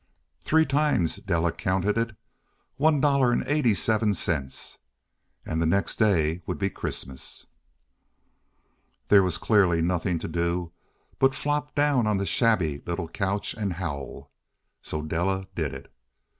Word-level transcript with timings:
Three 0.39 0.65
times 0.65 1.17
Della 1.17 1.51
counted 1.51 1.95
it. 1.95 2.15
One 2.77 2.99
dollar 2.99 3.31
and 3.31 3.45
eighty 3.45 3.75
seven 3.75 4.15
cents. 4.15 4.79
And 5.45 5.61
the 5.61 5.67
next 5.67 5.97
day 5.99 6.41
would 6.47 6.57
be 6.57 6.71
Christmas. 6.71 7.45
There 9.09 9.21
was 9.21 9.37
clearly 9.37 9.79
nothing 9.79 10.17
to 10.17 10.27
do 10.27 10.71
but 11.19 11.35
flop 11.35 11.75
down 11.75 12.07
on 12.07 12.17
the 12.17 12.25
shabby 12.25 12.81
little 12.87 13.09
couch 13.09 13.53
and 13.53 13.73
howl. 13.73 14.31
So 14.81 15.03
Della 15.03 15.45
did 15.53 15.71
it. 15.71 15.93